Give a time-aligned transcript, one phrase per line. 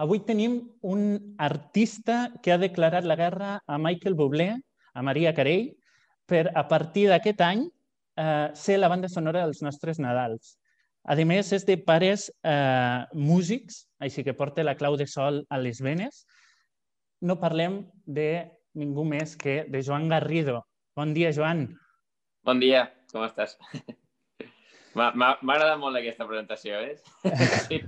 [0.00, 1.02] Avui tenim un
[1.36, 4.54] artista que ha declarat la guerra a Michael Bublé,
[4.94, 5.74] a Maria Carey,
[6.24, 7.66] per a partir d'aquest any
[8.16, 10.54] eh, ser la banda sonora dels nostres Nadals.
[11.04, 15.60] A més, és de pares eh, músics, així que porta la clau de sol a
[15.60, 16.24] les venes.
[17.20, 18.48] No parlem de
[18.80, 20.62] ningú més que de Joan Garrido.
[20.96, 21.66] Bon dia, Joan.
[22.48, 23.58] Bon dia, com estàs?
[24.96, 26.96] M'ha agradat molt aquesta presentació, eh?
[27.68, 27.84] Sí.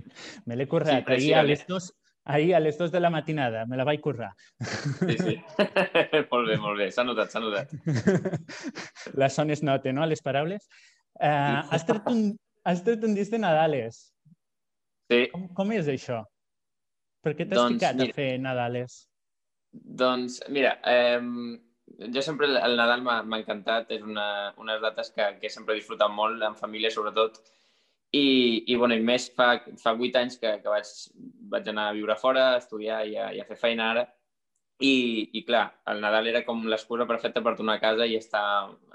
[0.46, 1.08] Me l'he currat.
[1.08, 1.90] Sí, ahir, a les dos,
[2.24, 4.32] ahir a les dues de la matinada, me la vaig currar.
[5.00, 5.36] Sí, sí.
[6.30, 6.90] molt bé, molt bé.
[6.94, 7.72] S'ha notat, s'ha notat.
[9.20, 10.68] La son es nota, no?, a les paraules.
[11.18, 12.22] Uh, has, tret un,
[12.64, 14.04] has tret un disc de Nadales.
[15.10, 15.26] Sí.
[15.32, 16.22] Com, com és això?
[17.22, 18.96] Per què t'has doncs, ficat mira, a fer Nadales?
[19.72, 21.20] Doncs, mira, eh,
[22.14, 26.10] jo sempre el Nadal m'ha encantat, és una, unes dates que, que sempre he disfrutat
[26.14, 27.42] molt, en família sobretot,
[28.12, 28.24] i,
[28.66, 30.90] i, bueno, i més fa, fa vuit anys que, que vaig,
[31.52, 34.06] vaig anar a viure fora, a estudiar i a, i a fer feina ara,
[34.82, 34.94] i,
[35.38, 38.44] i clar, el Nadal era com l'excusa perfecta per tornar a casa i estar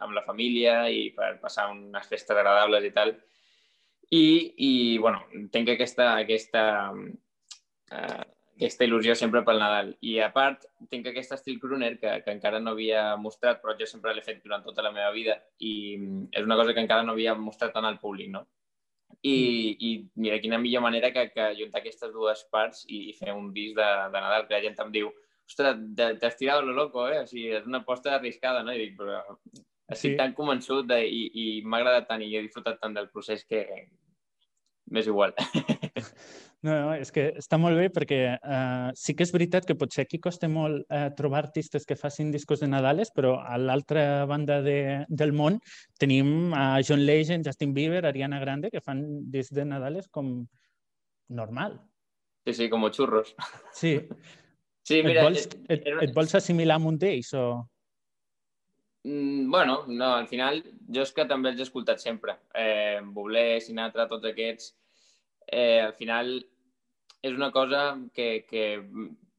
[0.03, 3.13] amb la família i per passar unes festes agradables i tal.
[4.11, 4.25] I,
[4.67, 4.71] i
[5.03, 6.65] bueno, tinc aquesta, aquesta
[7.91, 8.25] eh,
[8.57, 9.91] aquesta il·lusió sempre pel Nadal.
[10.01, 13.87] I a part, tinc aquest estil crooner que, que encara no havia mostrat, però jo
[13.89, 15.73] sempre l'he fet durant tota la meva vida i
[16.31, 18.47] és una cosa que encara no havia mostrat tant al públic, no?
[19.27, 19.37] I,
[19.73, 19.85] mm.
[19.87, 23.51] i mira, quina millor manera que, que juntar aquestes dues parts i, i fer un
[23.55, 25.11] disc de, de Nadal, que la gent em diu
[25.47, 27.21] ostres, t'has tirat lo loco, eh?
[27.23, 28.75] O sigui, és una aposta arriscada, no?
[28.75, 29.21] I dic, però
[29.87, 30.17] estic sí.
[30.19, 33.63] tan convençut de, i, i m'ha agradat tant i he disfrutat tant del procés que
[34.91, 35.35] m'és igual.
[36.65, 40.07] No, no, és que està molt bé perquè uh, sí que és veritat que potser
[40.07, 44.57] aquí costa molt uh, trobar artistes que facin discos de Nadales, però a l'altra banda
[44.65, 45.59] de, del món
[46.01, 50.33] tenim a John Legend, Justin Bieber, Ariana Grande, que fan discs de Nadales com
[51.29, 51.77] normal.
[52.47, 53.35] Sí, sí, com xurros.
[53.77, 53.99] Sí.
[54.87, 55.27] Sí, mira...
[55.27, 57.47] Et vols, et, et vols assimilar amb un d'ells o...?
[59.07, 60.57] Mm, bueno, no, al final
[60.91, 62.33] jo és que també els he escoltat sempre.
[62.63, 64.73] Eh, Bublé, Sinatra, tots aquests
[65.47, 66.33] eh, al final
[67.23, 68.65] és una cosa que, que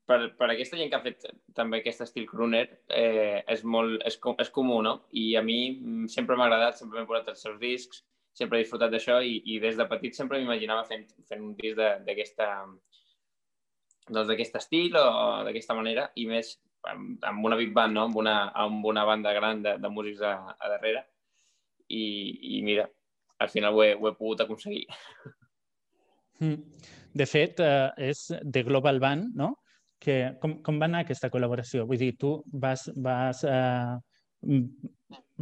[0.09, 1.27] per, per aquesta gent que ha fet
[1.59, 4.95] també aquest estil crooner eh, és, molt, és, és comú, no?
[5.13, 5.59] I a mi
[6.15, 8.01] sempre m'ha agradat, sempre m'he posat els seus discs,
[8.41, 11.77] sempre he disfrutat d'això i, i des de petit sempre m'imaginava fent, fent un disc
[12.07, 12.49] d'aquesta
[14.09, 15.09] doncs d'aquest estil o
[15.45, 16.55] d'aquesta manera i més
[16.87, 18.07] amb, amb una big band, no?
[18.09, 21.05] amb, una, amb una banda gran de, de músics a, a darrere
[21.89, 22.89] i, i mira,
[23.39, 24.87] al final ho he, ho he pogut aconseguir.
[26.39, 26.61] Mm.
[27.19, 29.55] De fet, eh, és de Global Band, no?
[29.99, 31.87] Que, com, com va anar aquesta col·laboració?
[31.89, 34.59] Vull dir, tu vas, vas, eh,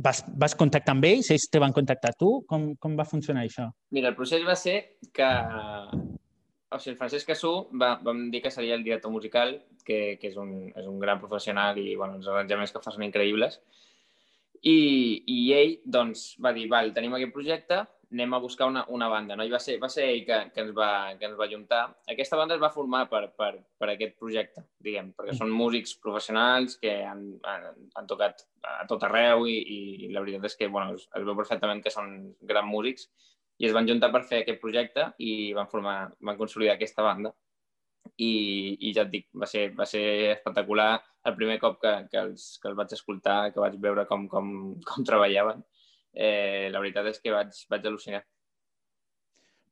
[0.06, 2.30] vas, vas contactar amb ells, ells te van contactar tu?
[2.48, 3.68] Com, com va funcionar això?
[3.92, 4.78] Mira, el procés va ser
[5.12, 5.28] que
[6.70, 9.56] o sigui, el Francesc Cassú va, vam dir que seria el director musical,
[9.86, 13.06] que, que és, un, és un gran professional i bueno, els arranjaments que fa són
[13.06, 13.60] increïbles.
[14.66, 14.78] I,
[15.30, 19.36] i ell doncs, va dir, val, tenim aquest projecte, anem a buscar una, una banda.
[19.36, 19.44] No?
[19.46, 20.88] I va ser, va ser ell que, que, ens va,
[21.18, 21.82] que ens va juntar.
[22.10, 25.40] Aquesta banda es va formar per, per, per aquest projecte, diguem, perquè mm.
[25.42, 29.56] són músics professionals que han, han, han tocat a tot arreu i,
[30.06, 33.10] i la veritat és que bueno, es, es veu perfectament que són grans músics
[33.58, 37.32] i es van juntar per fer aquest projecte i van formar, van consolidar aquesta banda.
[38.22, 38.32] I,
[38.86, 40.04] i ja et dic, va ser, va ser
[40.36, 40.90] espectacular
[41.26, 44.52] el primer cop que, que, els, que els vaig escoltar, que vaig veure com, com,
[44.86, 45.64] com treballaven
[46.16, 48.22] eh, la veritat és que vaig, vaig al·lucinar.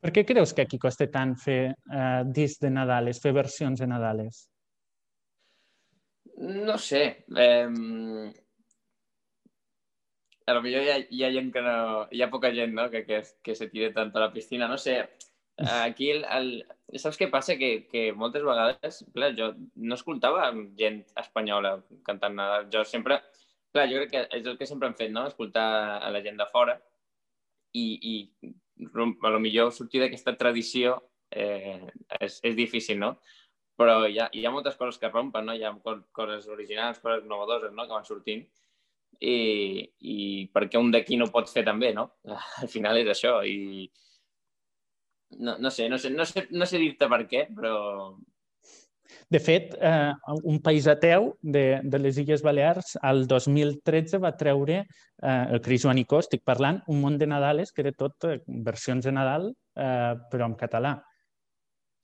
[0.05, 3.89] Per què creus que aquí costa tant fer eh, discs de Nadales, fer versions de
[3.89, 4.43] Nadales?
[6.37, 7.05] No sé.
[7.41, 7.71] Eh,
[10.47, 11.77] a lo millor hi ha, hi ha gent que no...
[12.13, 14.69] Hi ha poca gent, no?, que, que, que se tire tant a la piscina.
[14.69, 14.99] No sé,
[15.57, 16.51] aquí el, el,
[16.99, 17.57] saps què passa?
[17.61, 22.69] Que, que moltes vegades, clar, jo no escoltava gent espanyola cantant Nadal.
[22.73, 23.21] Jo sempre,
[23.73, 25.27] clar, jo crec que és el que sempre hem fet, no?
[25.31, 25.67] Escoltar
[26.01, 26.77] a la gent de fora
[27.75, 28.15] i, i
[28.85, 30.99] a lo millor sortir d'aquesta tradició
[31.31, 31.81] eh,
[32.21, 33.15] és, és difícil, no?
[33.79, 35.55] Però hi ha, hi ha moltes coses que rompen, no?
[35.55, 35.73] Hi ha
[36.15, 38.45] coses originals, coses novedoses, no?, que van sortint
[39.21, 39.37] i,
[40.01, 40.17] i
[40.55, 42.09] perquè un d'aquí no pot fer també, no?
[42.63, 43.89] Al final és això i
[45.39, 47.75] no, no sé, no sé, no sé, no sé dir-te per què, però
[49.29, 50.13] de fet, eh,
[50.45, 55.85] un país ateu de, de les Illes Balears al 2013 va treure, eh, el Cris
[55.85, 60.15] Joanicó, estic parlant, un món de Nadales que era tot eh, versions de Nadal, eh,
[60.31, 60.95] però en català.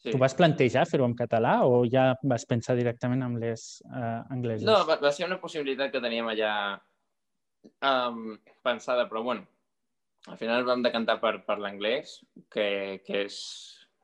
[0.00, 0.14] Sí.
[0.14, 4.64] Tu vas plantejar fer-ho en català o ja vas pensar directament amb les eh, angleses?
[4.68, 6.52] No, va, va ser una possibilitat que teníem allà
[7.82, 9.46] um, pensada, però bueno,
[10.26, 12.18] al final vam decantar per, per l'anglès,
[12.52, 13.38] que, que és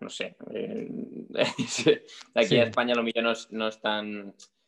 [0.00, 0.88] no sé, eh,
[2.35, 4.12] aquí a Espanya potser no és, no és tan...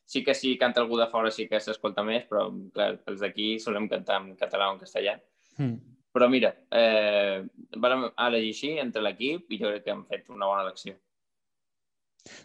[0.09, 3.59] Sí que si canta algú de fora sí que s'escolta més, però clar, els d'aquí
[3.61, 5.19] solem cantar en català o en castellà.
[5.61, 5.75] Mm.
[6.17, 7.45] Però mira, eh,
[7.77, 10.97] vam elegir així entre l'equip i jo crec que hem fet una bona elecció.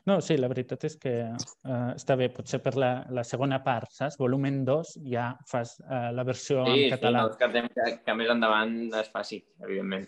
[0.07, 2.29] No, sí, la veritat és que uh, està bé.
[2.33, 4.19] Potser per la, la segona part, saps?
[4.21, 7.27] Volumen 2 ja fas uh, la versió sí, en català.
[7.33, 10.07] Sí, no, que, que més endavant es faci, evidentment.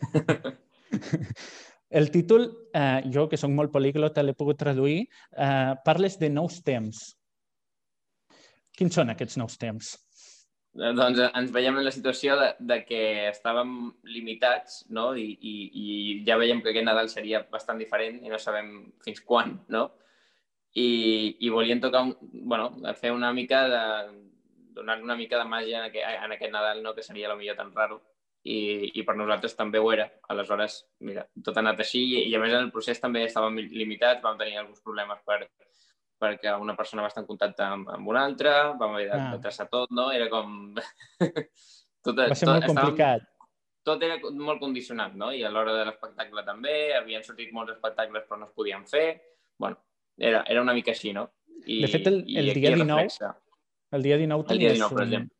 [1.95, 6.57] El títol, eh, jo que sóc molt políglota, l'he pogut traduir, eh, parles de nous
[6.65, 7.03] temps.
[8.75, 9.93] Quins són aquests nous temps?
[10.75, 15.13] Doncs ens veiem en la situació de, de que estàvem limitats no?
[15.15, 15.85] I, i, i
[16.27, 18.73] ja veiem que aquest Nadal seria bastant diferent i no sabem
[19.05, 19.85] fins quan, no?
[20.75, 20.89] I,
[21.39, 22.67] i volíem tocar, un, bueno,
[22.99, 23.83] fer una mica de,
[24.75, 26.93] donar una mica de màgia en aquest, en aquest Nadal, no?
[26.93, 28.01] que seria millor tan raro.
[28.45, 30.05] I, i per nosaltres també ho era.
[30.29, 33.57] Aleshores, mira, tot ha anat així i, i a més en el procés també estàvem
[33.73, 35.39] limitats, vam tenir alguns problemes per,
[36.21, 39.29] perquè una persona va estar en contacte amb, amb una altra, vam haver de, ah.
[39.35, 40.09] de traçar tot, no?
[40.15, 40.73] Era com...
[42.05, 43.25] tot, va ser tot, molt complicat.
[43.85, 45.29] Tot era molt condicionat, no?
[45.35, 49.07] I a l'hora de l'espectacle també, havien sortit molts espectacles però no es podien fer.
[49.57, 49.77] bueno,
[50.17, 51.29] era, era una mica així, no?
[51.65, 53.35] I, de fet, el, el dia 19, reflexa.
[53.91, 55.31] el dia 19 el dia 19, per exemple.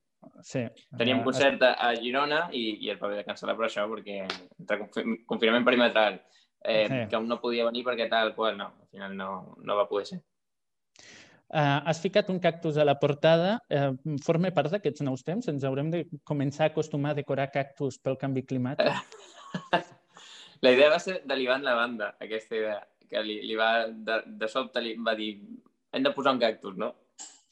[0.46, 0.62] Sí.
[0.98, 4.24] Teníem un concert a Girona i, i el va haver de cancel·lar per això, perquè
[4.26, 4.80] entre
[5.30, 6.20] confinament perimetral,
[6.62, 7.02] eh, sí.
[7.12, 9.30] que no podia venir perquè tal qual, no, al final no,
[9.64, 10.22] no va poder ser.
[11.54, 13.60] Uh, has ficat un cactus a la portada.
[13.70, 15.46] Uh, forma part d'aquests nous temps?
[15.52, 18.90] Ens haurem de començar a acostumar a decorar cactus pel canvi climàtic?
[20.66, 24.50] la idea va ser de l'Ivan Lavanda, aquesta idea, que li, li va, de, de
[24.50, 25.36] sobte li va dir
[25.96, 26.92] hem de posar un cactus, no?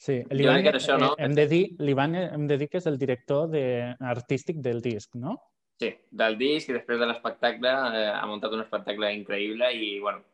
[0.03, 1.13] Sí, l'Ivan, això, no?
[1.15, 3.63] hem, de dir, l'Ivan hem de dir que és el director de,
[4.03, 5.37] artístic del disc, no?
[5.79, 10.25] Sí, del disc i després de l'espectacle eh, ha muntat un espectacle increïble i, bueno,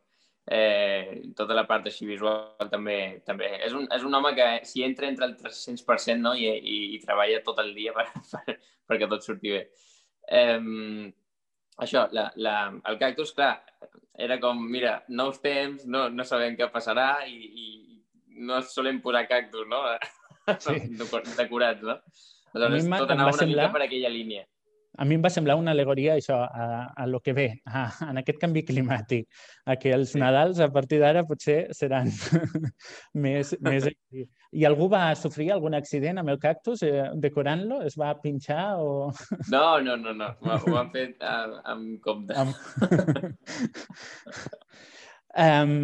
[0.50, 3.22] eh, tota la part així visual també.
[3.26, 3.52] també.
[3.66, 6.34] És, un, és un home que si entra entre el 300% no?
[6.34, 8.58] I, i, i treballa tot el dia per, per,
[8.90, 9.64] perquè tot surti bé.
[10.26, 10.60] Eh,
[11.86, 12.56] això, la, la,
[12.90, 13.54] el cactus, clar,
[14.20, 19.28] era com, mira, nous temps, no, no sabem què passarà i, i no solem posar
[19.30, 19.86] cactus, no?
[20.50, 20.80] Sí.
[21.38, 22.00] Decorats, no?
[22.58, 23.68] Aleshores, tot anava una semblar...
[23.68, 24.48] mica per aquella línia
[25.00, 28.20] a mi em va semblar una alegoria això, a, a lo que ve, a, en
[28.20, 29.30] aquest canvi climàtic,
[29.64, 30.20] a que els sí.
[30.20, 32.12] Nadals a partir d'ara potser seran
[33.26, 33.88] més, més...
[34.60, 37.84] I algú va sofrir algun accident amb el cactus eh, decorant-lo?
[37.86, 39.12] Es va pinxar o...?
[39.54, 40.32] No, no, no, no.
[40.42, 42.34] Ho, ho han fet amb, amb compte.
[42.34, 42.58] Amb...
[45.46, 45.76] um,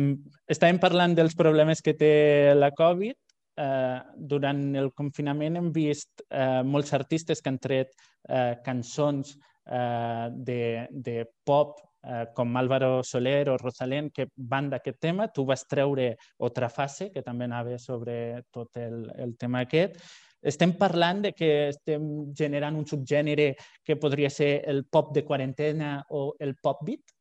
[0.49, 2.15] estàvem parlant dels problemes que té
[2.57, 3.15] la Covid
[3.57, 7.93] eh, durant el confinament hem vist eh, molts artistes que han tret
[8.29, 10.61] eh, cançons eh, de,
[10.91, 15.29] de pop eh, com Álvaro Soler o Rosalén que van d'aquest tema.
[15.33, 19.99] Tu vas treure Otra fase, que també anava sobre tot el, el tema aquest.
[20.45, 22.03] Estem parlant de que estem
[22.37, 27.14] generant un subgènere que podria ser el pop de quarantena o el pop beat?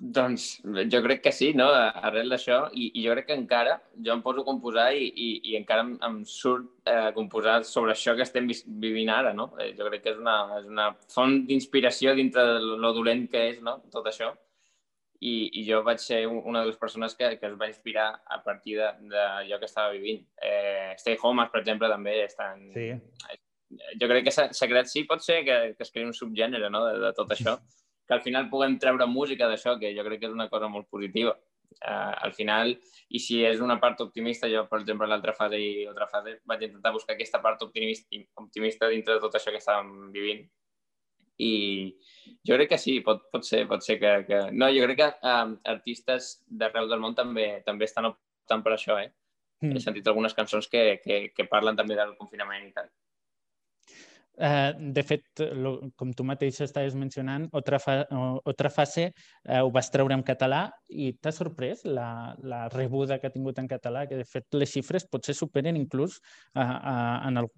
[0.00, 0.60] Doncs
[0.90, 1.68] jo crec que sí, no?
[1.70, 5.28] arrel d'això, i, i jo crec que encara, jo em poso a composar i, i,
[5.50, 8.48] i encara em, em surt eh, composar sobre això que estem
[8.82, 9.52] vivint ara, no?
[9.62, 13.44] Eh, jo crec que és una, és una font d'inspiració dintre de lo dolent que
[13.52, 14.32] és, no?, tot això.
[15.24, 18.40] I, i jo vaig ser una de les persones que, que es va inspirar a
[18.44, 20.24] partir d'allò que estava vivint.
[20.42, 22.66] Eh, Stay Home, per exemple, també estan...
[22.74, 22.90] Sí.
[24.02, 26.82] Jo crec que s'ha creat, sí, pot ser que, que es creï un subgènere no?
[26.84, 27.56] de, de tot això,
[28.06, 30.88] que al final puguem treure música d'això, que jo crec que és una cosa molt
[30.92, 31.34] positiva.
[31.74, 32.70] Uh, al final,
[33.10, 36.62] i si és una part optimista, jo, per exemple, l'altra fase i altra fase vaig
[36.68, 40.44] intentar buscar aquesta part optimista, optimista dintre de tot això que estàvem vivint.
[41.42, 41.52] I
[42.46, 44.40] jo crec que sí, pot, pot ser, pot ser que, que...
[44.54, 49.00] No, jo crec que um, artistes d'arreu del món també també estan optant per això,
[49.02, 49.10] eh?
[49.64, 49.74] Mm.
[49.74, 52.92] He sentit algunes cançons que, que, que parlen també del confinament i tal.
[54.36, 58.00] Eh, de fet, lo, com tu mateix estaves mencionant, Otra, fa,
[58.50, 63.30] Otra fase eh, ho vas treure en català i t'ha sorprès la, la rebuda que
[63.30, 66.18] ha tingut en català, que de fet les xifres potser superen inclús
[66.54, 66.94] a, a,
[67.28, 67.50] en el,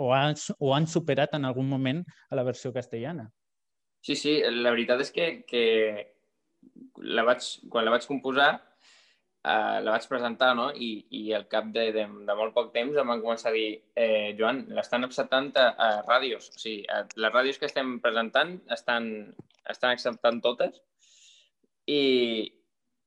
[0.00, 2.00] o, han, o han superat en algun moment
[2.30, 3.28] a la versió castellana.
[4.04, 5.64] Sí, sí, la veritat és que, que
[7.04, 8.54] la vaig, quan la vaig composar
[9.44, 10.70] eh, la vaig presentar no?
[10.72, 13.68] I, i al cap de, de, de molt poc temps em van començar a dir
[13.94, 16.50] eh, Joan, l'estan acceptant a, a ràdios.
[16.54, 19.10] O sigui, a, les ràdios que estem presentant estan,
[19.70, 20.80] estan acceptant totes
[21.86, 22.00] i,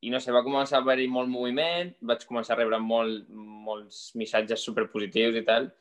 [0.06, 3.28] i no sé, va començar a haver-hi molt moviment, vaig començar a rebre molt,
[3.68, 5.72] molts missatges superpositius i tal,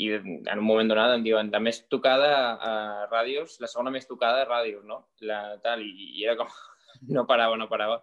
[0.00, 2.74] i en un moment donat em diuen la més tocada a
[3.10, 5.02] ràdios, la segona més tocada a ràdios, no?
[5.28, 6.52] La, tal, i, i era com,
[7.16, 8.02] no parava, no parava.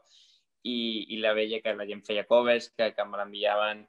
[0.68, 0.80] I,
[1.16, 3.86] i la veia que la gent feia covers, que, que me l'enviaven,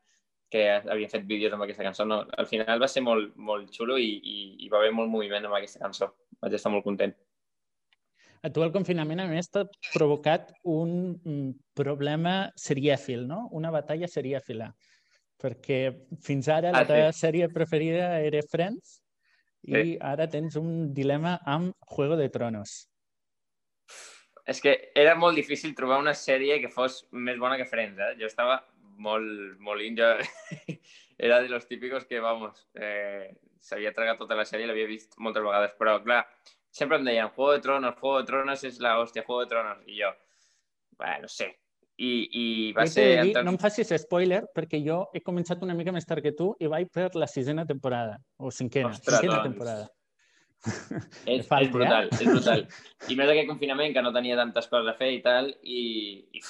[0.50, 2.04] que havien fet vídeos amb aquesta cançó.
[2.06, 5.46] No, al final va ser molt, molt xulo i, i, i va haver molt moviment
[5.46, 6.10] amb aquesta cançó.
[6.42, 7.14] Vaig estar molt content.
[8.42, 13.44] A tu el confinament, a més, t'ha provocat un mm, problema serièfil, no?
[13.56, 14.70] Una batalla serièfila.
[15.40, 15.80] Perquè
[16.24, 17.20] fins ara ah, la teva sí.
[17.20, 18.98] sèrie preferida era Friends
[19.68, 19.96] i sí.
[20.00, 22.89] ara tens un dilema amb Juego de Tronos.
[24.50, 28.14] És que era molt difícil trobar una sèrie que fos més bona que Friends, eh?
[28.18, 28.58] Jo estava
[29.00, 30.08] molt, molt in, jo
[31.26, 33.30] era de los típicos que, vamos, eh,
[33.60, 36.24] s'havia tragat tota la sèrie i l'havia vist moltes vegades, però, clar,
[36.70, 39.84] sempre em deien Juego de Tronos, Juego de Tronos és la hòstia, Juego de Tronos,
[39.86, 40.10] i jo,
[40.98, 41.50] bueno, no sé,
[42.00, 42.44] i, i
[42.76, 43.06] va jo ser...
[43.28, 46.50] Dir, no em facis spoiler, perquè jo he començat una mica més tard que tu
[46.60, 49.50] i vaig per la sisena temporada, o cinquena, Ostres, cinquena doncs...
[49.50, 49.88] temporada.
[50.60, 52.18] És, falta, és brutal, eh?
[52.20, 52.64] és brutal.
[53.08, 55.82] I més aquest confinament, que no tenia tantes coses a fer i tal, i,
[56.36, 56.42] i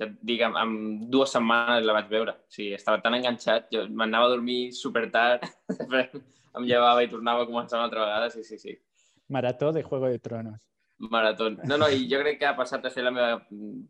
[0.00, 0.76] ja et dic, en, en
[1.12, 2.36] dues setmanes la vaig veure.
[2.36, 5.44] O sigui, estava tan enganxat, jo m'anava a dormir super tard,
[6.56, 8.76] em llevava i tornava a començar una altra vegada, sí, sí, sí.
[9.28, 10.60] Marató de Juego de Tronos.
[10.98, 11.50] Marató.
[11.50, 13.42] No, no, i jo crec que ha passat a ser la meva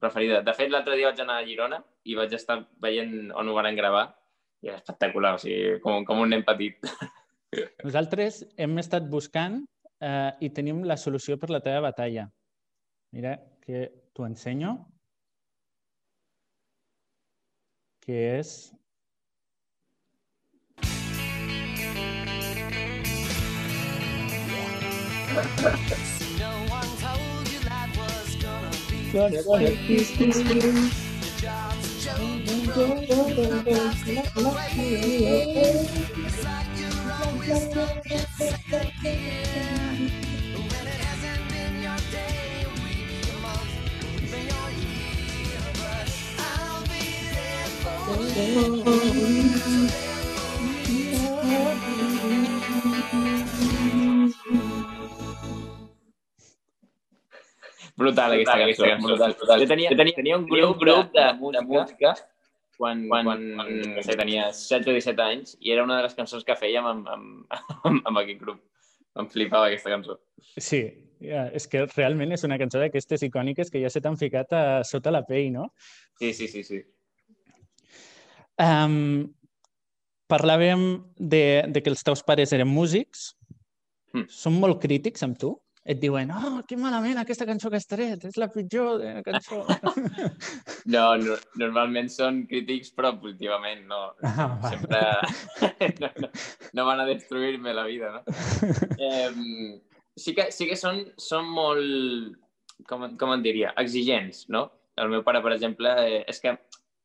[0.03, 0.41] preferida.
[0.43, 3.79] De fet, l'altre dia vaig anar a Girona i vaig estar veient on ho van
[3.79, 4.09] gravar
[4.65, 6.83] i és espectacular, o sigui, com, com un nen petit.
[7.87, 9.62] Nosaltres hem estat buscant
[10.00, 12.29] eh, i tenim la solució per la teva batalla.
[13.17, 14.76] Mira, que t'ho ensenyo.
[18.07, 18.50] Que és
[57.97, 59.61] Brutal, brutal, brutal, brutal.
[59.61, 61.09] Yo tenía, tenía, un grupo
[61.62, 62.15] música
[62.76, 66.16] quan, quan, quan no sé, tenia 16 o 17 anys i era una de les
[66.18, 68.62] cançons que fèiem amb, amb, amb, amb aquest grup.
[69.16, 70.18] Em flipava aquesta cançó.
[70.61, 70.83] Sí,
[71.25, 74.64] ja, és que realment és una cançó d'aquestes icòniques que ja se t'han ficat a
[74.85, 75.71] sota la pell, no?
[76.21, 76.83] Sí, sí, sí, sí.
[78.61, 79.33] Um,
[80.28, 80.85] parlàvem
[81.16, 83.30] de, de que els teus pares eren músics.
[84.12, 84.28] Mm.
[84.33, 85.54] Són molt crítics amb tu?
[85.87, 89.23] Et diuen, oh, que malament aquesta cançó que has tret, és la pitjor de la
[89.23, 89.61] cançó.
[90.95, 94.00] no, no, normalment són crítics, però positivament, no.
[94.26, 94.99] Ah, Sempre
[96.02, 96.31] no, no,
[96.75, 98.25] no van a destruir-me la vida, no?
[98.99, 99.78] Eh,
[100.19, 102.35] sí que, sí que són, són molt,
[102.90, 104.66] com, com en diria, exigents, no?
[104.99, 106.57] El meu pare, per exemple, eh, és que,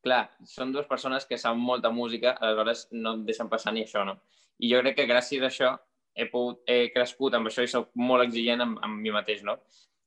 [0.01, 4.07] clar, són dues persones que saben molta música, aleshores no em deixen passar ni això,
[4.07, 4.17] no?
[4.57, 5.75] I jo crec que gràcies a això
[6.15, 9.57] he, pogut, he crescut amb això i sóc molt exigent amb, amb mi mateix, no?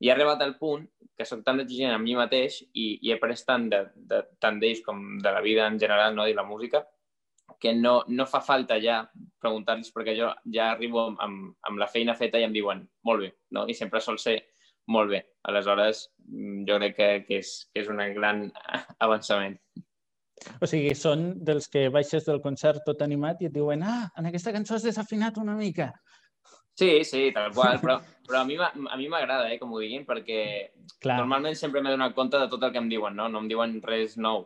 [0.03, 3.19] I he arribat al punt que sóc tan exigent amb mi mateix i, i he
[3.23, 6.27] pres tant de, de, tant d'ells com de la vida en general no?
[6.27, 6.83] i la música
[7.61, 8.99] que no, no fa falta ja
[9.41, 13.23] preguntar-los perquè jo ja arribo amb, amb, amb la feina feta i em diuen molt
[13.23, 13.67] bé, no?
[13.69, 14.39] I sempre sol ser
[14.91, 15.21] molt bé.
[15.49, 16.09] Aleshores,
[16.69, 18.47] jo crec que, que, és, que és un gran
[19.07, 19.59] avançament.
[20.61, 24.31] O sigui, són dels que baixes del concert tot animat i et diuen ah, en
[24.31, 25.93] aquesta cançó has desafinat una mica.
[26.75, 28.47] Sí, sí, tal qual, però, però a
[28.99, 30.41] mi m'agrada eh, que m'ho diguin perquè
[30.99, 31.21] Clar.
[31.21, 33.29] normalment sempre m'he donat compte de tot el que em diuen, no?
[33.31, 34.43] No em diuen res nou,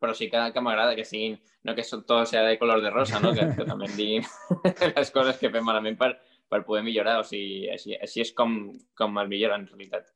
[0.00, 1.36] però sí que, que m'agrada que siguin,
[1.66, 3.34] no que tot sigui de color de rosa, no?
[3.36, 4.28] que, que també em diguin
[4.96, 6.14] les coses que fem malament per,
[6.48, 8.56] per poder millorar, o sigui, així, així és com,
[8.96, 10.08] com el millor en realitat.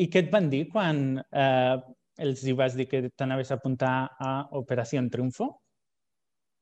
[0.00, 1.76] I què et van dir quan eh,
[2.18, 5.52] els hi vas dir que t'anaves a apuntar a Operació Triunfo?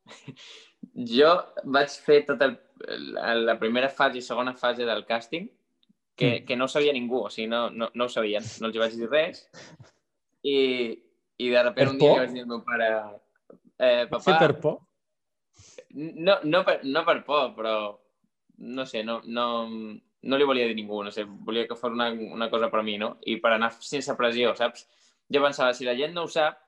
[0.97, 1.35] Jo
[1.69, 2.47] vaig fer tota
[2.89, 5.45] el, la primera fase i segona fase del càsting
[6.17, 6.47] que, mm.
[6.47, 9.09] que no sabia ningú, o sigui, no, no, no ho sabien, no els vaig dir
[9.11, 9.43] res.
[10.41, 10.57] I,
[11.37, 12.89] i de sobte un dia vaig dir al meu pare
[13.79, 14.23] eh, papà...
[14.25, 14.79] Sí, per por?
[15.97, 17.75] No, no, per, no per por, però
[18.61, 19.47] no sé, no, no,
[20.23, 22.87] no li volia dir ningú, no sé, volia que fos una, una cosa per a
[22.87, 23.15] mi, no?
[23.25, 24.87] I per anar sense pressió, saps?
[25.31, 26.59] Jo pensava, si la gent no ho sap,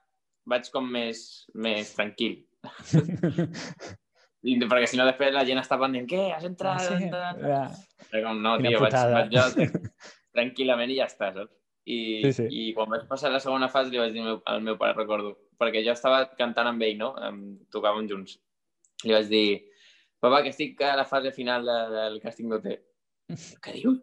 [0.48, 2.40] vaig com més, més tranquil.
[4.42, 6.80] I, perquè si no després la gent està pendent, què, has entrat?
[6.82, 7.06] Ah, sí?
[7.06, 7.42] entrat?
[7.46, 8.20] Ja.
[8.24, 9.44] Com, no, tio, vaig, vaig jo
[10.36, 11.52] tranquil·lament i ja està, saps?
[11.82, 12.46] I, sí, sí.
[12.46, 14.96] I quan vaig passar la segona fase li vaig dir al meu, al meu pare,
[14.98, 17.12] recordo, perquè jo estava cantant amb ell, no?
[17.22, 17.42] Em,
[17.74, 18.38] tocàvem junts.
[19.06, 19.46] Li vaig dir,
[20.22, 22.68] papa, que estic a la fase final de, del càsting d'OT.
[23.62, 24.02] Què dius?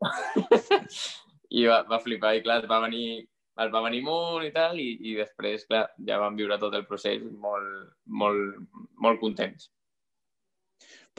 [1.56, 3.25] i va, va flipar i clar, va venir,
[3.63, 6.86] el va venir molt i tal, i, i després, clar, ja vam viure tot el
[6.88, 8.63] procés molt, molt,
[9.04, 9.70] molt contents.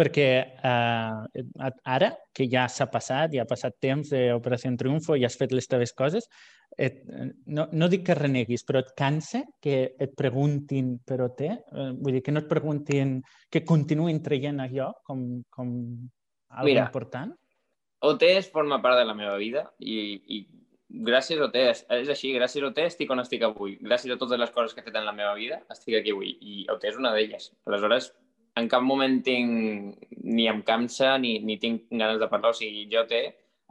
[0.00, 1.42] Perquè eh,
[1.84, 5.68] ara, que ja s'ha passat, ja ha passat temps d'Operació Triunfo i has fet les
[5.68, 6.28] teves coses,
[6.78, 7.02] et,
[7.50, 11.42] no, no dic que reneguis, però et cansa que et preguntin per OT?
[11.50, 13.18] Eh, vull dir, que no et preguntin,
[13.52, 15.74] que continuïn traient allò com, com
[16.54, 17.34] algo Mira, important?
[18.06, 20.40] OT forma part de la meva vida i, i
[20.90, 23.76] gràcies OT, és, és així, gràcies OT estic on estic avui.
[23.82, 26.34] Gràcies a totes les coses que he fet en la meva vida, estic aquí avui.
[26.40, 27.50] I OT és una d'elles.
[27.68, 28.10] Aleshores,
[28.58, 32.54] en cap moment tinc, ni em cansa, ni, ni tinc ganes de parlar.
[32.54, 33.16] O sigui, jo OT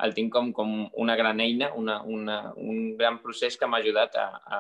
[0.06, 4.16] el tinc com, com una gran eina, una, una, un gran procés que m'ha ajudat
[4.16, 4.60] a, a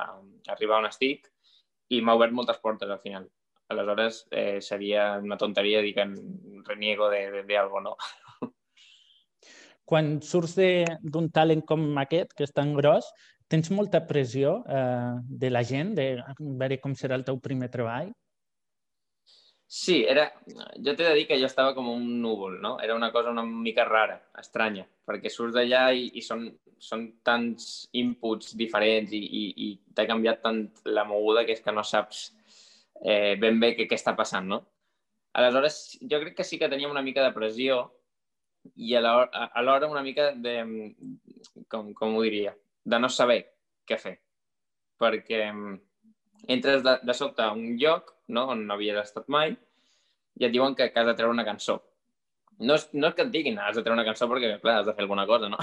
[0.55, 1.29] arribar on estic
[1.89, 3.29] i m'ha obert moltes portes al final.
[3.69, 6.07] Aleshores, eh, seria una tonteria dir que
[6.65, 7.95] reniego de, de, de algo, no?
[9.89, 10.55] quan surts
[11.01, 13.07] d'un talent com aquest, que és tan gros,
[13.49, 18.11] tens molta pressió eh, de la gent, de veure com serà el teu primer treball?
[19.69, 20.27] Sí, era...
[20.81, 22.77] jo t'he de dir que jo estava com un núvol, no?
[22.81, 26.47] Era una cosa una mica rara, estranya, perquè surts d'allà i, i són,
[26.81, 27.67] són tants
[28.01, 32.27] inputs diferents i, i, i t'ha canviat tant la moguda que és que no saps
[33.05, 34.63] eh, ben bé què, què està passant, no?
[35.37, 37.83] Aleshores, jo crec que sí que teníem una mica de pressió
[38.75, 40.55] i alhora una mica de,
[41.67, 43.41] com, com ho diria, de no saber
[43.87, 44.15] què fer.
[44.99, 45.45] Perquè
[46.47, 49.55] entres de, de sobte a un lloc no, on no havies estat mai
[50.39, 51.79] i et diuen que, que has de treure una cançó.
[52.59, 54.87] No és, no és que et diguin, has de treure una cançó perquè, clar, has
[54.89, 55.59] de fer alguna cosa, no?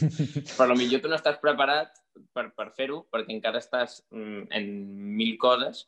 [0.56, 2.00] Però potser tu no estàs preparat
[2.34, 4.70] per, per fer-ho perquè encara estàs mm, en
[5.18, 5.84] mil coses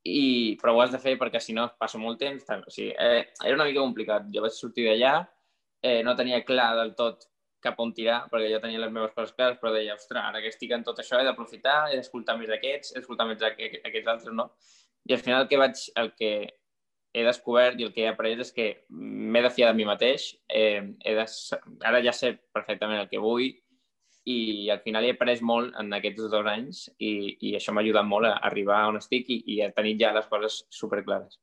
[0.00, 2.44] i, però ho has de fer perquè si no passa molt temps.
[2.48, 2.64] Tant.
[2.64, 4.30] O sigui, eh, era una mica complicat.
[4.32, 5.18] Jo vaig sortir d'allà
[5.82, 7.26] eh, no tenia clar del tot
[7.60, 10.48] cap on tirar, perquè jo tenia les meves coses clares, però deia, ostres, ara que
[10.48, 14.32] estic en tot això he d'aprofitar, he d'escoltar més d'aquests, he d'escoltar més d'aquests altres,
[14.36, 14.50] no?
[15.08, 16.32] I al final el que vaig, el que
[17.12, 20.30] he descobert i el que he après és que m'he de fiar de mi mateix,
[20.48, 21.26] eh, he de,
[21.90, 23.48] ara ja sé perfectament el que vull
[24.30, 28.06] i al final he après molt en aquests dos anys i, i això m'ha ajudat
[28.06, 31.40] molt a arribar on estic i, i a tenir ja les coses superclares.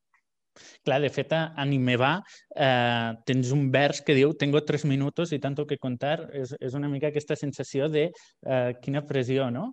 [0.86, 2.18] Clar, de fet, a Animeva
[2.56, 6.30] eh, tens un vers que diu tengo tres minutos y tanto que contar.
[6.34, 9.72] És, és una mica aquesta sensació de eh, quina pressió, no?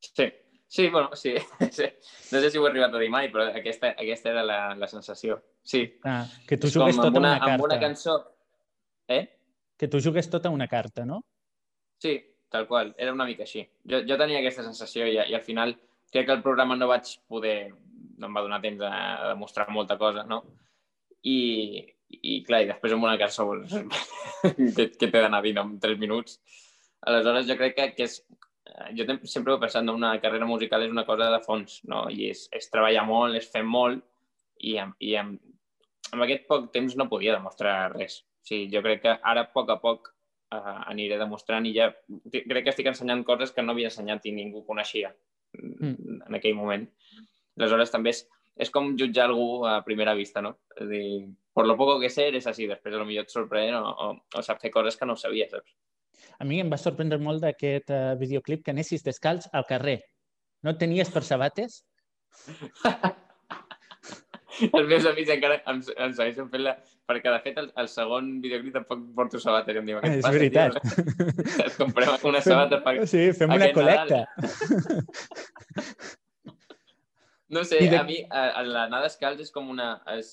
[0.00, 0.28] Sí,
[0.66, 1.34] sí, bueno, sí.
[1.70, 1.88] sí.
[2.32, 4.90] No sé si ho he arribat a dir mai, però aquesta, aquesta era la, la
[4.90, 5.40] sensació.
[5.62, 5.86] Sí.
[6.04, 7.54] Ah, que tu jugues tota una, una carta.
[7.54, 8.18] Amb una cançó...
[9.08, 9.24] Eh?
[9.76, 11.24] Que tu jugues tota una carta, no?
[11.98, 12.18] Sí,
[12.50, 12.94] tal qual.
[12.98, 13.64] Era una mica així.
[13.90, 15.74] Jo, jo tenia aquesta sensació i, i al final
[16.12, 17.72] crec que el programa no vaig poder
[18.18, 20.42] no em va donar temps a, a demostrar molta cosa, no?
[21.24, 21.36] I,
[22.20, 23.46] i clar, i després amb una cançó
[24.76, 26.38] que, que t'he d'anar dient en 3 minuts.
[27.04, 28.20] Aleshores, jo crec que, que és...
[28.96, 29.94] Jo sempre he pensat, no?
[29.94, 32.06] una carrera musical és una cosa de fons, no?
[32.10, 34.00] I és, és treballar molt, és fer molt,
[34.58, 35.36] i, amb, i amb,
[36.12, 38.22] amb aquest poc temps no podia demostrar res.
[38.24, 40.10] O sigui, jo crec que ara, a poc a poc,
[40.54, 41.90] uh, aniré demostrant i ja
[42.32, 45.12] crec que estic ensenyant coses que no havia ensenyat i ningú coneixia
[45.58, 46.20] mm.
[46.28, 46.88] en aquell moment.
[47.58, 48.24] Aleshores, també és,
[48.66, 50.56] és com jutjar algú a primera vista, no?
[50.76, 51.06] És dir,
[51.54, 54.66] per lo poco que sé, eres així, després potser et sorprèn o, o, o saps
[54.66, 55.74] fer coses que no sabies, saps?
[56.38, 60.00] A mi em va sorprendre molt d'aquest uh, videoclip que anessis descalç al carrer.
[60.66, 61.82] No tenies per sabates?
[64.62, 66.74] els meus amics encara em, em segueixen fent la...
[67.04, 69.76] Perquè, de fet, el, el segon videoclip tampoc porto sabates.
[69.76, 70.72] Em diuen, és passa, veritat.
[70.80, 71.04] Tio?
[71.66, 72.94] Et comprem una sabata per...
[73.10, 74.18] Sí, fem una col·lecta.
[77.54, 77.98] No sé, de...
[77.98, 78.18] a mi
[78.72, 79.88] l'anar descalç és com una...
[80.16, 80.28] És,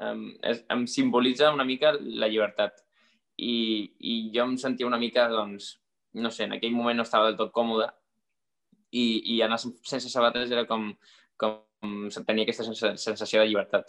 [0.00, 2.72] um, és, em simbolitza una mica la llibertat.
[3.36, 3.54] I,
[3.98, 5.64] I jo em sentia una mica, doncs,
[6.24, 7.88] no sé, en aquell moment no estava del tot còmode
[8.94, 10.82] i, i anar sense sabates era com,
[11.40, 13.86] com tenia aquesta sensació de llibertat.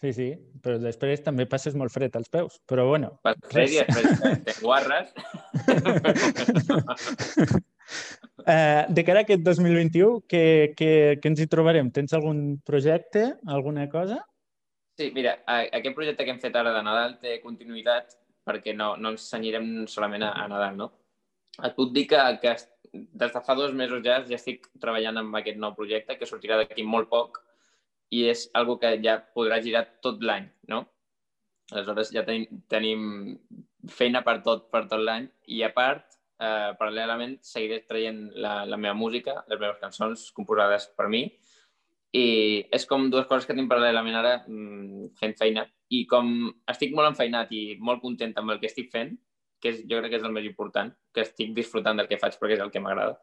[0.00, 0.28] Sí, sí,
[0.64, 3.08] però després també passes molt fred als peus, però bueno.
[3.24, 4.06] Pas fred i després
[4.48, 5.06] te guarres.
[8.44, 10.44] Uh, de cara a aquest 2021, què,
[10.76, 11.88] què, què ens hi trobarem?
[11.96, 14.18] Tens algun projecte, alguna cosa?
[15.00, 18.12] Sí, mira, aquest projecte que hem fet ara de Nadal té continuïtat
[18.44, 20.90] perquè no, no ens senyirem solament a, a Nadal, no?
[21.64, 22.52] Et puc dir que, que
[22.92, 26.60] des de fa dos mesos ja ja estic treballant amb aquest nou projecte que sortirà
[26.60, 27.40] d'aquí molt poc
[28.14, 30.84] i és algo que ja podrà girar tot l'any, no?
[31.72, 33.38] Aleshores ja tenim, tenim
[33.88, 35.26] feina per tot, per tot l'any
[35.56, 40.90] i a part eh, paral·lelament seguiré traient la, la meva música, les meves cançons composades
[40.96, 41.26] per mi
[42.14, 42.26] i
[42.70, 46.28] és com dues coses que tinc paral·lelament ara mmm, fent feina i com
[46.70, 49.16] estic molt enfeinat i molt content amb el que estic fent,
[49.60, 52.38] que és, jo crec que és el més important, que estic disfrutant del que faig
[52.40, 53.18] perquè és el que m'agrada.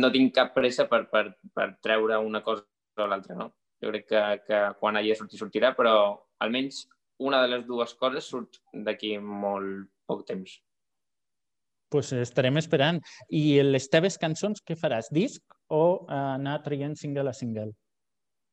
[0.00, 2.64] No tinc cap pressa per, per, per treure una cosa
[3.02, 3.50] o l'altra, no?
[3.82, 5.94] Jo crec que, que quan de sortir, sortirà, però
[6.44, 6.86] almenys
[7.22, 10.56] una de les dues coses surt d'aquí molt poc temps.
[11.92, 12.98] Pues estarem esperant.
[13.28, 15.12] I les teves cançons, què faràs?
[15.12, 17.70] Disc o uh, anar traient single a single?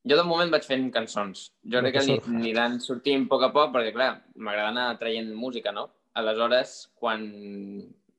[0.07, 1.49] Jo de moment vaig fent cançons.
[1.71, 5.31] Jo crec que, que aniran sortint a poc a poc, perquè, clar, m'agrada anar traient
[5.35, 5.89] música, no?
[6.19, 7.25] Aleshores, quan...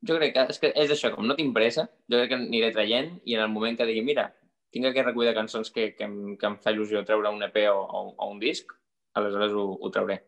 [0.08, 2.70] Jo crec que és, que és això, com no tinc pressa, jo crec que aniré
[2.72, 4.30] traient i en el moment que digui, mira,
[4.72, 7.58] tinc aquest recull de cançons que, que, em, que em fa il·lusió treure un EP
[7.68, 8.72] o, o, o un disc,
[9.18, 10.20] aleshores ho, ho trauré.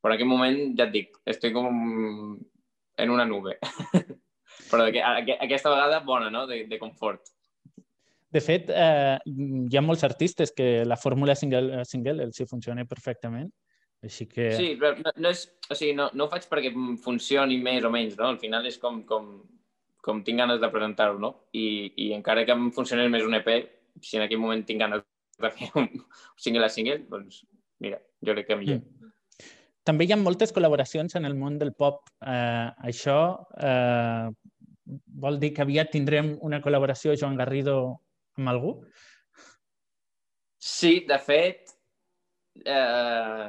[0.00, 1.68] Però en aquest moment, ja et dic, estic com
[3.02, 3.58] en una nube.
[4.72, 7.28] Però aquesta vegada bona, no?, de, de confort.
[8.32, 12.86] De fet, eh, hi ha molts artistes que la fórmula single, single els hi funciona
[12.88, 13.50] perfectament.
[14.02, 14.48] Així que...
[14.56, 16.72] Sí, però no, no, és, o sigui, no, no ho faig perquè
[17.04, 18.32] funcioni més o menys, no?
[18.32, 19.28] Al final és com, com,
[20.02, 21.34] com tinc ganes de presentar-ho, no?
[21.54, 21.66] I,
[22.06, 23.52] I encara que em funcionés més un EP,
[24.02, 25.04] si en aquell moment tinc ganes
[25.42, 25.86] de fer un
[26.40, 27.44] single a single, doncs
[27.84, 28.80] mira, jo crec que millor.
[28.80, 29.12] Mm.
[29.86, 32.04] També hi ha moltes col·laboracions en el món del pop.
[32.22, 33.18] Eh, això
[33.58, 34.28] eh,
[35.06, 37.76] vol dir que aviat tindrem una col·laboració Joan Garrido
[38.38, 38.72] amb algú?
[40.62, 41.72] Sí, de fet,
[42.64, 43.46] eh,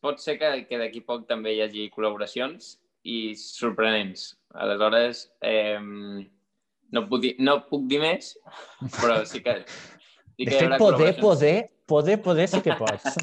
[0.00, 4.32] pot ser que, que d'aquí poc també hi hagi col·laboracions i sorprenents.
[4.54, 5.78] Aleshores, eh,
[6.92, 8.34] no, puc dir, no puc dir més,
[9.00, 9.62] però sí que...
[10.36, 11.56] Sí que de fet, poder, poder,
[11.88, 13.16] poder, poder sí que pots.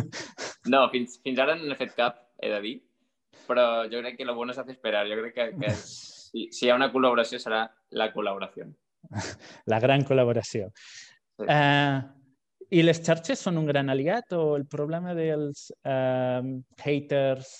[0.72, 2.74] no, fins, fins ara no n'he fet cap, he de dir,
[3.48, 5.06] però jo crec que lo bueno és hacer esperar.
[5.08, 5.72] Jo crec que, que
[6.30, 7.64] si, si hi ha una col·laboració serà
[7.98, 8.68] la col·laboració.
[9.72, 10.70] la gran col·laboració.
[11.40, 11.46] Sí.
[11.46, 12.00] Uh,
[12.70, 16.44] I les xarxes són un gran aliat o el problema dels uh,
[16.84, 17.54] haters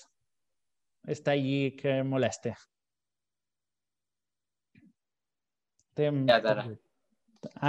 [1.10, 2.52] està allí que molesta?
[5.98, 6.22] Tem...
[6.28, 6.68] Ja, ara.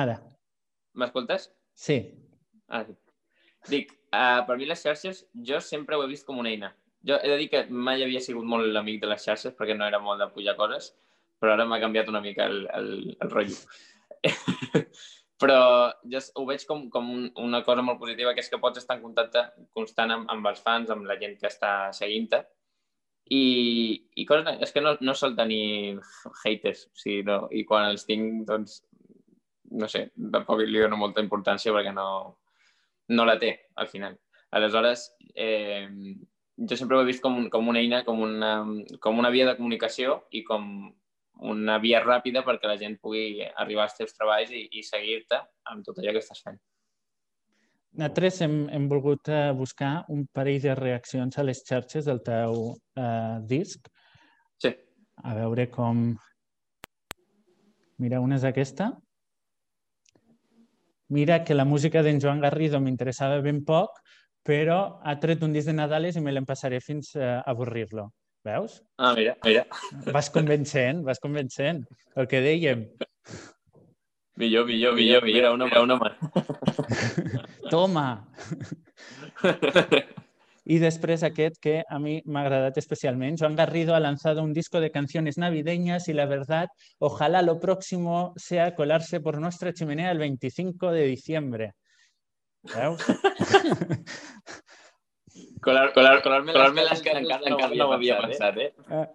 [0.04, 0.20] Ara.
[1.00, 1.48] M'escoltes?
[1.74, 1.98] Sí.
[2.68, 2.94] Ah, sí.
[3.72, 6.72] Dic, uh, per mi les xarxes jo sempre ho he vist com una eina.
[7.08, 9.88] Jo he de dir que mai havia sigut molt l'amic de les xarxes perquè no
[9.88, 10.92] era molt de pujar coses,
[11.42, 13.58] però ara m'ha canviat una mica el, el, el rotllo.
[15.42, 15.62] però
[16.14, 19.00] jo ho veig com, com un, una cosa molt positiva, que és que pots estar
[19.00, 19.42] en contacte
[19.74, 22.44] constant amb, amb els fans, amb la gent que està seguint-te,
[23.32, 23.44] i,
[24.22, 25.98] i coses, és que no, no sol tenir
[26.44, 28.82] haters, o sigui, no, i quan els tinc, doncs,
[29.82, 32.08] no sé, tampoc li dono molta importància perquè no,
[33.16, 34.18] no la té, al final.
[34.52, 35.88] Aleshores, eh,
[36.70, 38.52] jo sempre ho he vist com, com una eina, com una,
[39.02, 40.66] com una via de comunicació i com
[41.52, 45.40] una via ràpida perquè la gent pugui arribar als teus treballs i, i seguir-te
[45.72, 46.60] amb tot allò que estàs fent.
[47.98, 52.62] Nosaltres hem, hem volgut uh, buscar un parell de reaccions a les xarxes del teu
[52.72, 53.90] uh, disc.
[54.62, 54.72] Sí.
[55.28, 56.12] A veure com...
[58.02, 58.94] Mira, una és aquesta.
[61.12, 64.00] Mira que la música d'en Joan Garrido m'interessava ben poc,
[64.44, 68.10] però ha tret un disc de Nadales i me l'empassaré fins a avorrir-lo.
[68.44, 68.80] Veus?
[68.98, 69.68] Ah, mira, mira.
[70.10, 71.86] Vas convencent, vas convencent.
[72.18, 72.88] El que dèiem.
[74.42, 75.54] Millor, millor, millor, millor.
[75.54, 76.10] Una, mira, una mà.
[77.70, 78.08] Toma!
[80.64, 83.42] Y después aquest que a mí me ha agradat especialmente.
[83.42, 86.68] Joan Garrido ha lanzado un disco de canciones navideñas y la verdad,
[87.00, 91.74] ojalá lo próximo sea colarse por nuestra chimenea el 25 de diciembre.
[92.64, 93.02] ¿Veus?
[95.62, 98.72] Colar, colar, colar-me colar les cases encara, encara no ho havia pensat, eh?
[98.90, 99.06] Ah,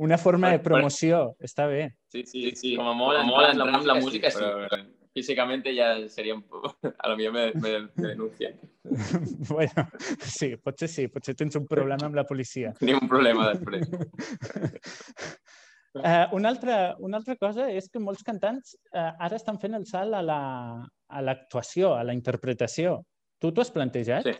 [0.00, 1.82] una forma de promoció, està bé.
[2.08, 2.72] Sí, sí, sí.
[2.78, 4.80] Com a molt, com a molt entrar amb la música, sí, però
[5.12, 6.72] físicament ja seria un poc...
[7.04, 8.56] A lo millor me, me, me denuncien.
[9.52, 9.86] bueno,
[10.24, 12.72] sí, potser sí, potser tens un problema amb la policia.
[12.80, 13.88] Tenim un problema després.
[15.92, 19.84] Uh, una, altra, una altra cosa és que molts cantants uh, ara estan fent el
[19.84, 20.40] salt a la,
[21.12, 23.02] a, a la interpretació.
[23.38, 24.28] Tu t'ho has plantejat?
[24.28, 24.34] Sí.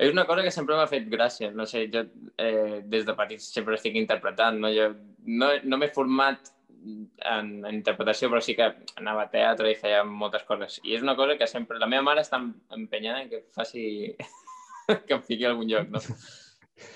[0.00, 1.50] És una cosa que sempre m'ha fet gràcia.
[1.52, 2.06] No sé, jo
[2.40, 4.56] eh, des de petit sempre estic interpretant.
[4.62, 4.88] No, jo
[5.26, 10.02] no, no m'he format en, en interpretació, però sí que anava a teatre i feia
[10.06, 10.78] moltes coses.
[10.84, 11.80] I és una cosa que sempre...
[11.82, 12.40] La meva mare està
[12.76, 13.84] empenyada en que faci...
[15.06, 16.00] que em fiqui a algun lloc, no?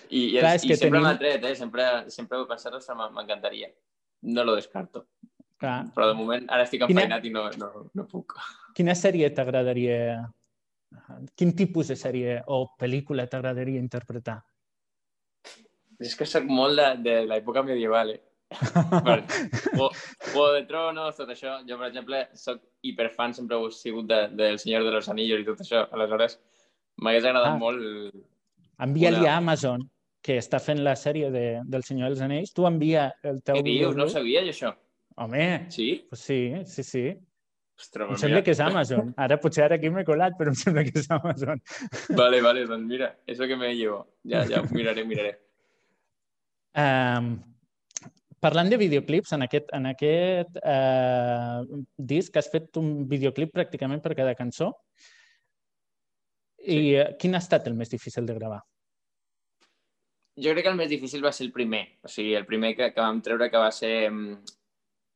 [0.08, 1.04] I, i, Clar, és, i que sempre tenim...
[1.04, 1.54] m'ha tret, eh?
[1.58, 3.68] Sempre, sempre he pensat, ostres, m'encantaria.
[4.32, 5.04] No lo descarto.
[5.64, 5.80] Clar.
[5.96, 7.48] Però de moment ara estic enfeinat Quina...
[7.50, 8.36] i no, no, no puc.
[8.76, 9.98] Quina sèrie t'agradaria
[11.38, 14.38] Quin tipus de sèrie o pel·lícula t'agradaria interpretar?
[16.02, 18.20] És que sóc molt de, de l'època medieval, eh?
[19.06, 19.16] per,
[19.80, 19.88] o,
[20.38, 21.56] o de Tronos, tot això.
[21.68, 25.48] Jo, per exemple, sóc hiperfan, sempre he sigut de, del Senyor de los Anillos i
[25.48, 25.84] tot això.
[25.94, 26.38] Aleshores,
[27.02, 27.58] m'hagués agradat ah.
[27.58, 28.14] molt...
[28.84, 29.34] Envia-li una...
[29.34, 29.90] a Amazon.
[30.24, 33.58] que està fent la sèrie de, del Senyor dels Anells, tu envia el teu...
[33.58, 33.96] Què dius?
[33.98, 34.70] No sabia jo això.
[35.16, 36.06] Home, Sí?
[36.08, 37.04] pues sí, sí, sí.
[37.78, 38.44] Ostres, Em sembla mira.
[38.44, 39.12] que és Amazon.
[39.18, 41.60] Ara potser ara aquí m'he colat, però em sembla que és Amazon.
[42.20, 44.04] Vale, vale, doncs mira, eso que me llevo.
[44.24, 45.32] Ja, ja, miraré, miraré.
[46.74, 47.32] Um,
[48.42, 54.14] parlant de videoclips, en aquest, en aquest uh, disc has fet un videoclip pràcticament per
[54.18, 54.70] cada cançó.
[56.62, 58.60] I uh, quin ha estat el més difícil de gravar?
[60.38, 61.84] Jo crec que el més difícil va ser el primer.
[62.02, 64.53] O sigui, el primer que, que vam treure que va ser mm,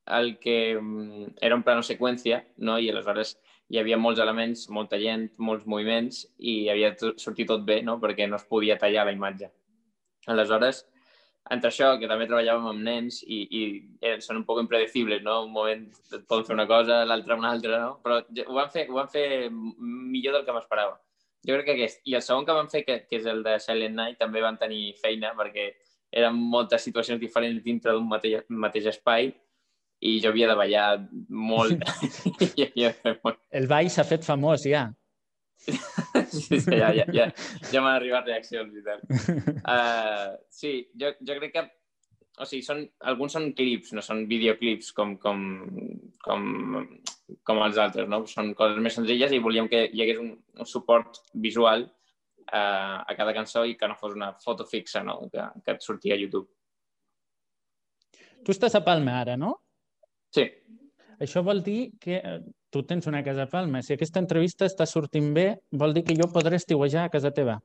[0.05, 2.79] el que mm, era un plano seqüència, no?
[2.79, 3.37] i aleshores
[3.69, 7.99] hi havia molts elements, molta gent, molts moviments, i havia sortit tot bé, no?
[8.01, 9.51] perquè no es podia tallar la imatge.
[10.29, 10.85] Aleshores,
[11.49, 13.61] entre això, que també treballàvem amb nens i, i
[14.05, 15.39] eh, són un poc impredecibles, no?
[15.47, 17.95] Un moment et poden fer una cosa, l'altre una altra, no?
[18.03, 20.99] Però ho van fer, ho van fer millor del que m'esperava.
[21.47, 22.01] Jo crec que aquest.
[22.05, 24.59] I el segon que van fer, que, que és el de Silent Night, també van
[24.61, 25.71] tenir feina perquè
[26.21, 29.31] eren moltes situacions diferents dintre d'un mateix, mateix espai
[29.99, 30.87] i jo havia de ballar
[31.29, 31.83] molt.
[33.59, 34.87] El ball s'ha fet famós ja.
[36.29, 37.25] Sí, sí, ja, ja, ja,
[37.71, 39.01] ja m'han arribat reaccions i tal.
[39.59, 41.63] Uh, sí, jo, jo crec que
[42.39, 45.41] o sigui, són, alguns són clips, no són videoclips com, com,
[46.23, 46.45] com,
[47.47, 48.21] com els altres, no?
[48.31, 53.17] Són coses més senzilles i volíem que hi hagués un, un suport visual uh, a
[53.17, 55.19] cada cançó i que no fos una foto fixa, no?
[55.33, 56.47] Que, que et sortia a YouTube.
[58.45, 59.57] Tu estàs a Palma ara, no?
[60.35, 60.45] Sí,
[61.19, 62.39] Això vol dir que eh,
[62.71, 63.81] tu tens una casa a Palma.
[63.83, 67.57] Si aquesta entrevista està sortint bé, vol dir que jo podré estiuejar a casa teva.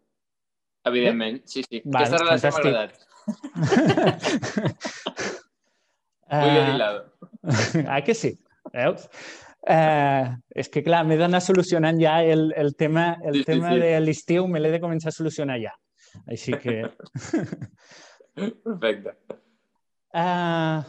[0.84, 1.80] evidentment, sí, sí.
[1.84, 2.92] Vale, Aquesta relació m'ha agradat.
[6.34, 6.66] Muy bien
[7.76, 8.38] Eh, ah, que sí?
[8.72, 9.08] Veus?
[9.68, 10.24] Eh,
[10.60, 13.80] és que, clar, m'he d'anar solucionant ja el, el tema, el Sí, sí, tema sí.
[13.80, 15.72] de l'estiu, me l'he de començar a solucionar ja.
[16.26, 16.82] Així que...
[18.34, 19.14] Perfecte.
[20.14, 20.82] Uh,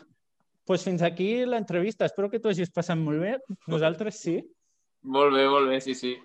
[0.65, 2.09] pues fins aquí l'entrevista.
[2.09, 3.35] Espero que t'ho hagis passat molt bé.
[3.71, 4.39] Nosaltres sí.
[5.05, 6.15] Molt bé, molt bé, sí, sí.